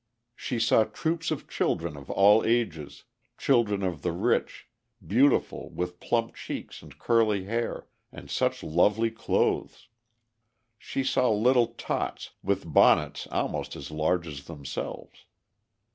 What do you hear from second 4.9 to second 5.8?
beautiful,